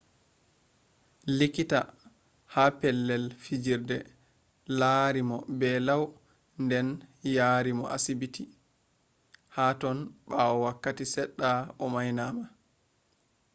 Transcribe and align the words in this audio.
likkita 1.39 1.79
ha 2.53 2.63
pelell 2.79 3.27
fijirde 3.43 3.97
larimo 4.79 5.37
be 5.59 5.69
lau 5.87 6.03
den 6.69 6.87
yariimo 7.35 7.85
sibiti 8.03 8.43
haton 9.55 9.99
baawoo 10.29 10.63
wakkati 10.67 11.05
sedda 11.13 11.49
o 11.83 11.85
mainama 11.93 12.45